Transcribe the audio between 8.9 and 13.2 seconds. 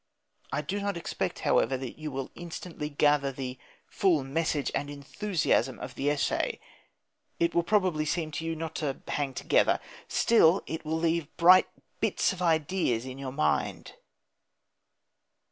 "hang together." Still, it will leave bright bits of ideas in